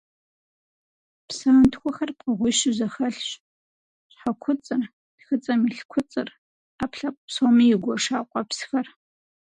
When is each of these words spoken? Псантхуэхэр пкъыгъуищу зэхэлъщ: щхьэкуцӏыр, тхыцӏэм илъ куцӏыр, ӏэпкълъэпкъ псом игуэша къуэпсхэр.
Псантхуэхэр 1.27 2.11
пкъыгъуищу 2.17 2.75
зэхэлъщ: 2.77 3.27
щхьэкуцӏыр, 4.11 4.83
тхыцӏэм 5.17 5.61
илъ 5.69 5.83
куцӏыр, 5.91 6.29
ӏэпкълъэпкъ 6.77 7.23
псом 7.27 7.55
игуэша 7.73 8.19
къуэпсхэр. 8.29 8.87